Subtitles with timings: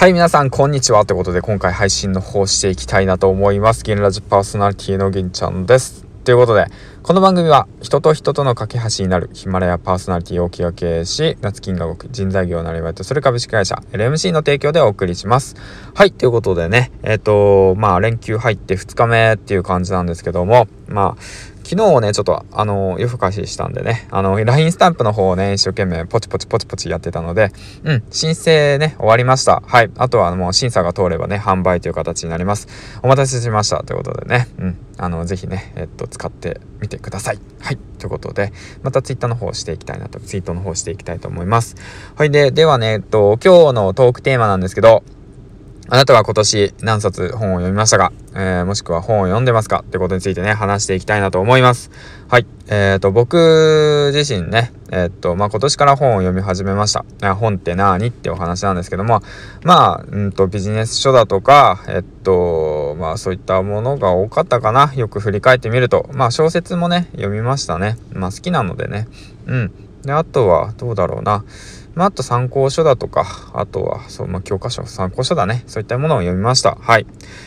[0.00, 1.04] はい、皆さん、こんにちは。
[1.04, 3.84] ということで、今回配信の方していきたいなと思います。
[3.84, 6.06] 銀ラジパーソナリティの銀ちゃんです。
[6.24, 6.64] ということで、
[7.02, 15.54] この番組は人と人との架け橋になるヒマラヤパーソナリティを気が経営し、夏金が動く人材業なりわいとする株式会社 LMC の提供でお送りします。
[15.94, 21.22] はい、ということでね、えっ、ー、と、まあ連休入って2日目っていう感じなんですけども、まあ、
[21.70, 27.52] 昨日ね、ちょっと、あの、夜更かししたんでね、あの、LINE スタンプの方をね、一生懸命ポチポチポチポチやってたので、
[27.84, 29.62] うん、申請ね、終わりました。
[29.64, 29.90] はい。
[29.96, 32.66] あとはもう審査が通ればね、販売という形になります。
[33.04, 33.84] お待たせしました。
[33.84, 37.38] ということでね、うん、あの、ぜひね、えっと、使ってみてください。
[37.60, 37.78] はい。
[38.00, 41.76] ということで、また Twitter の方をしていきたいなと、ツイートの方していきたいと思います。
[42.16, 42.32] はい。
[42.32, 45.04] で、ではね、えっと、今日のトークテーマなんですけど、
[45.92, 49.82] あなたは今年何冊本を読みましたか、えー、もしくは本を読んでますか？
[49.84, 51.90] ってことについてね、話していきたいなと思います。
[52.28, 52.46] はい。
[52.68, 57.34] えっ、ー、と、僕自身ね、えっ、ー、と、まあ、今年から本を読み始めました。
[57.34, 58.06] 本って何？
[58.06, 59.20] ってお話なんですけども、
[59.64, 64.92] まあ、んと、ビジネス書だとか、えっと、まあ、そういったものが多かったかな。
[64.94, 67.96] よく振り返ってみると、まあ、小説もね、読みましたね。
[68.12, 69.08] まあ、好きなのでね。
[69.46, 69.72] うん。
[70.02, 71.44] で、あとは、どうだろうな。
[71.94, 75.64] まあ、あと参考書だとか、あとは、そう、まあ、教科書、参考書だね。
[75.66, 76.76] そういったものを読みました。
[76.80, 77.06] はい。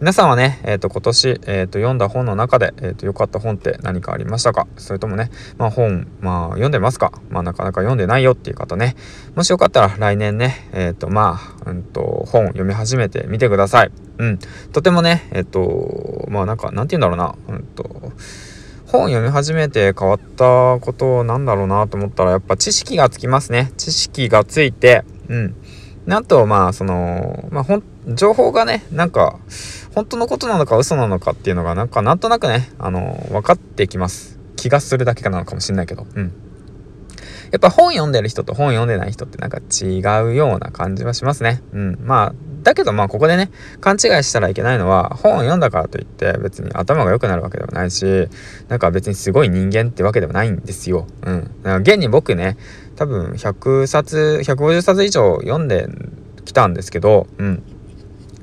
[0.00, 4.66] 皆さんはね、えっ、ー、と、今年、えっ、ー、と、読んだ本の中で、えっ、ー、と、良かった本って何かありましたか？
[4.76, 7.12] それともね、まあ、本、まあ、読んでますか？
[7.30, 8.96] まあ、なかなか読んでないよっていう方ね。
[9.36, 13.92] もしよかったら来年ね、えっ、と、まあ、うんと、本読み始めてみてください。
[14.18, 14.38] うん。
[14.72, 17.54] とてもね、えっ、と、まあ、なんか、なんて言うんだろうな。
[17.56, 18.12] うんと、
[18.94, 23.72] 本読み始めて変わったことなんだろうなと思ったらやっぱ知識がつきますね。
[23.76, 25.02] 知識がついて。
[25.28, 25.56] うん。
[26.08, 27.82] あとまあそのまあほん
[28.14, 29.40] 情報がねなんか
[29.96, 34.38] 本当のことなのか嘘なのかっていうのがなんかなんとなくねあの分かってきます。
[34.54, 36.06] 気がするだけかなのかもしれないけど。
[36.14, 36.32] うん。
[37.50, 41.64] やっぱ本読んでる人と本読んでない人ってなんか違うような感じはしますね。
[41.72, 41.98] うん。
[42.00, 42.34] まあ
[42.64, 48.28] だけどまあここでね勘違いしたらいけないのは本を読んだからといって別に頭が良くなるわけでもないし
[48.68, 51.06] なんか別にすごい人間ってわけでもないんですよ。
[51.22, 51.44] うん。
[51.44, 52.56] だから現に僕ね
[52.96, 55.88] 多分100冊150冊以上読んで
[56.44, 57.62] きたんですけどうん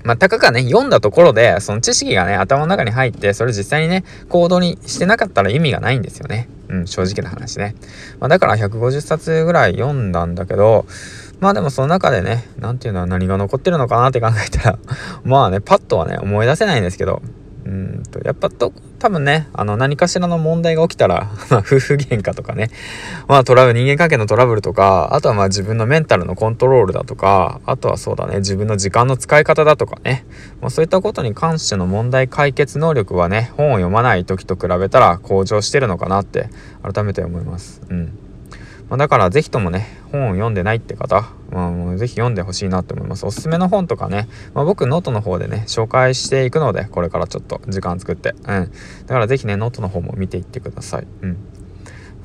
[0.04, 6.50] まあ、たかがね、読んだところで、その知識がね、頭の中に入って、それ実際にね、行動にしてなかったら意味がないんですよね。
[6.70, 7.76] うん、正直な話ね。
[8.20, 10.86] まあ、だから150冊ぐらい読んだんだけど、
[11.42, 14.80] まあでもその中でね、何ていうのは何が残ってるのかなって考えたら
[15.26, 17.24] まあね、パッとはね、思い出せないんですけど、
[17.66, 22.70] うんと、やっぱと、多分ね、あの、何かしらの問題が起きたら 夫婦喧嘩とかね、
[23.28, 30.26] まあトラブル、人間関係のトラブルとか、あとはまあ自分のメンタルのコントロールだとか、あとはそうだね、自分の時間の使い方だとかね、
[30.62, 36.50] まあそういったことに関しての問題解決能力はね、本を読まない時と比べたら向上してるのかなって
[36.84, 37.82] 改めて思います。
[37.90, 38.31] うん。
[38.92, 43.26] まあ、だから是非ともね本を読んでないって方、まあ、ぜひ読んでほしいなと思います。
[43.26, 48.32] おすすめの本とかね、まあ、僕ノートの方でね紹介していくのでこれからちょっと時間作って。
[48.32, 48.44] うん。
[48.44, 48.68] だ
[49.08, 51.08] から是非ねノートの方も見ていってください。
[51.22, 51.38] うん。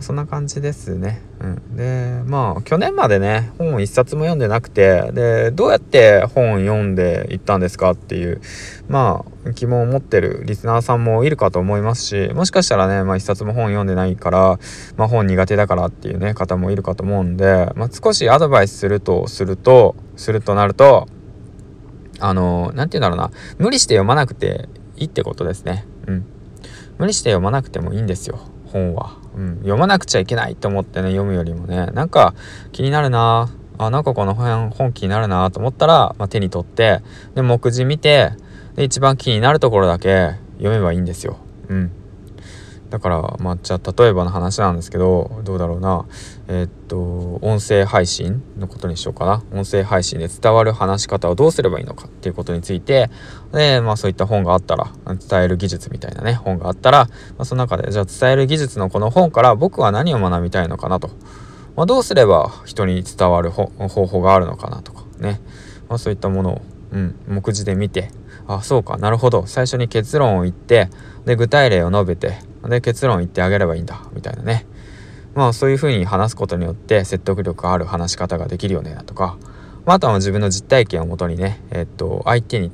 [0.00, 1.22] そんな感じですね。
[1.40, 8.40] うん、でまあ去年までね本を一冊も読んでなくてでどうやって本を読んでいったんですかっていう
[8.88, 14.58] まあ疑問を持ってるリスナーさんもいるかと思いますしもしかしたらね、まあ、一冊も本読んでないから、
[14.96, 21.06] まあ、本苦手だからっていうね方もいるかと思うんで、まあ、少しアドバイスするとするとするとなると
[22.18, 25.84] あの何て言うんだろうな無理して読まなくていいってことですね。
[26.06, 26.24] うん、
[26.98, 28.38] 無理して読まなくてもいいんですよ
[28.76, 29.16] 本は。
[29.36, 32.34] うん、読まなくちゃいけないと思ってね読むよりもねなんか
[32.72, 37.02] 気になるなあなんかこの本本気になるなと思ったら、まあ、手に取って
[37.34, 38.30] で目次見て
[38.76, 41.36] で一番気になるところだけ読めばいいんですよ。
[41.68, 41.92] うん
[42.90, 46.06] だから、まあ、じゃあ例えばの話なんですけどどうだろうな。
[46.48, 49.42] えー、っと音声配信のことにしようかな。
[49.52, 53.10] 音声配信で伝わる話し方をどうすればいいのかっていうことについて
[53.52, 61.10] で、まあ、そういった本があったら伝える技術みたいなね本があったら、まあ、その中でじゃあ伝える技術のこの本から僕は何を学びたいのかなと、
[61.76, 65.40] まあ、どうすれば人に伝わる方法があるのかなとかね、
[65.88, 66.62] まあ、そういったものを、
[66.92, 68.10] うん、目次で見て
[68.48, 69.46] あそうかなるほど。
[69.46, 70.88] 最初に結論を言って
[71.24, 74.66] で具体例を述べてで結論言ってあげればいいんだみたいなね。
[75.34, 79.36] まあそういうふうに話すことによって説得力ある話し方ができるよねだとか、
[79.84, 82.72] まあ、あとは自分の実体験をもとにね、えっと、相手に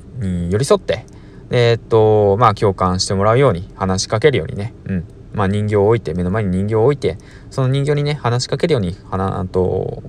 [0.49, 1.05] 寄り添って
[1.51, 5.05] えっとまあ共感してもらうように話しかけるようにね、うん。
[5.33, 7.17] まあ、人形を置いて目の前に人形を置いて
[7.49, 10.03] その人形にね話しかけるように話と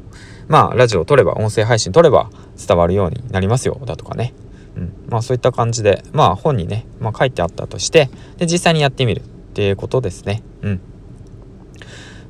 [0.48, 4.34] まあラジオを撮れば音声配信撮れば伝わるようになりますよだとかね、
[4.76, 9.22] うん、まあそういった感じでまあ本にね、まあ、書いてあったとしてで実際にやってみる。
[9.54, 10.42] っていうことですね。
[10.62, 10.80] うん。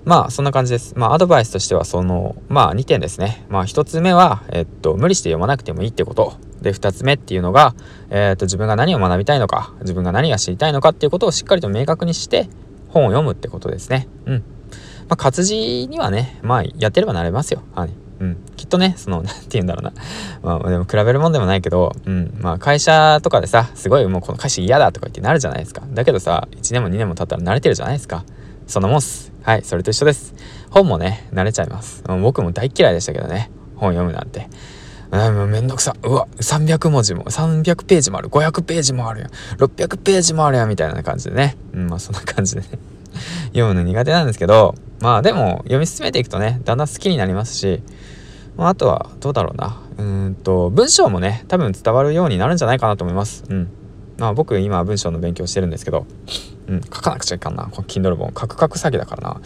[0.05, 0.93] まあそんな感じです。
[0.95, 3.47] まあアドバイスとしてはそのまあ2点ですね。
[3.49, 6.35] まあ1つ目はえっと無理して読まなくてもいいってこと。
[6.61, 7.75] で2つ目っていうのが
[8.11, 12.51] えっと自分が何を学びたいのか、自分が何が知りたいのかっていうことをしっかりと明確にして
[12.89, 14.07] 本を読むってことですね。
[14.27, 14.37] うん。
[15.09, 17.63] まあ活字にはね、まあやってればなれますよ。
[17.75, 17.91] はい。
[18.21, 18.37] うん、
[18.75, 19.93] とね、その、 なんて言うんだろうな。
[20.43, 25.83] まあ、でも比べるもんでもないけど、うん、まあ、会社とかでさ、すごいもうこの会社嫌だとか言ってなるじゃないですか。
[25.93, 28.25] だけどさ、1年も2年も経ったら慣れてるじゃないですか。
[28.67, 29.33] そんなもんっす。
[29.43, 30.35] はい、それと一緒です。
[30.71, 32.03] 本もね、慣れちゃいます。
[32.23, 34.49] 僕も大嫌いでしたけどね、本読むなんて。
[35.11, 35.95] あもうめんどくさ。
[36.03, 41.57] うわ、300文字も、300ページもある、500ページもあるやん、600ページもあるやん、みたいな感じでね。
[41.73, 42.69] うん、まあそんな感じでね。
[43.53, 47.83] 読むの苦手なんですけど、まあでも読み進めていくとね、だんだん好きになりますし、
[48.57, 49.81] まあ、あとはどうだろうな。
[49.99, 53.45] うんと、文章もね、多分伝わるようになるんじゃないかなと思います。
[53.49, 53.69] うん。
[54.19, 56.07] まあ僕今文章の勉強してるんですけど、
[56.69, 57.65] うん、書かなくちゃいかんな。
[57.65, 59.41] この Kindle 本、カクカク詐欺だからな。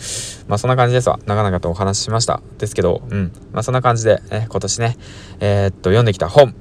[0.46, 1.18] まあそんな感じですわ。
[1.26, 2.42] 長々とお話ししました。
[2.58, 3.32] ですけど、うん。
[3.52, 4.96] まあそんな感じで、え今年ね、
[5.40, 6.54] えー、っと、読んできた本、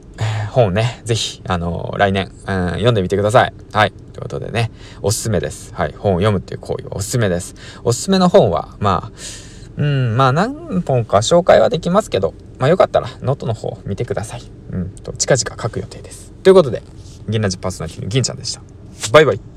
[0.51, 3.53] 本をね、ぜひ、あのー、来年、うん、読んでみてください。
[3.73, 3.91] はい。
[3.91, 4.71] ということでね、
[5.01, 5.73] おすすめです。
[5.75, 5.94] はい。
[5.97, 7.55] 本を読むっていう行為はおすすめです。
[7.83, 9.46] おすすめの本は、まあ、
[9.77, 14.41] うん、まあ何本か紹介はできますけど、まあよかったらノートの方見てください。
[14.71, 16.33] うん、と近々書く予定です。
[16.44, 16.81] ということで、
[17.29, 18.62] 銀ラジパーソナリティの銀ちゃんでした。
[19.12, 19.56] バイバイ。